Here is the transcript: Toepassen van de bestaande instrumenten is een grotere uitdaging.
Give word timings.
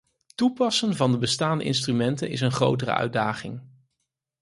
Toepassen 0.35 0.95
van 0.95 1.11
de 1.11 1.17
bestaande 1.17 1.63
instrumenten 1.63 2.29
is 2.29 2.41
een 2.41 2.51
grotere 2.51 2.91
uitdaging. 2.93 3.61